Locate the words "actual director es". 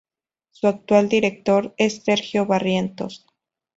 0.67-2.01